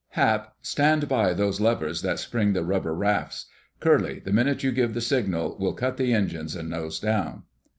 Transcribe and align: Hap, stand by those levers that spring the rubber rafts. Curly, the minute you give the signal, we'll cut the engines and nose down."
Hap, 0.17 0.55
stand 0.63 1.07
by 1.07 1.31
those 1.31 1.61
levers 1.61 2.01
that 2.01 2.17
spring 2.17 2.53
the 2.53 2.63
rubber 2.63 2.95
rafts. 2.95 3.45
Curly, 3.79 4.17
the 4.19 4.33
minute 4.33 4.63
you 4.63 4.71
give 4.71 4.95
the 4.95 4.99
signal, 4.99 5.55
we'll 5.59 5.73
cut 5.73 5.97
the 5.97 6.11
engines 6.11 6.55
and 6.55 6.71
nose 6.71 6.99
down." 6.99 7.43